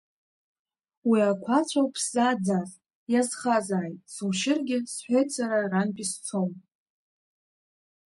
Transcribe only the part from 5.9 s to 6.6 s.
сцом.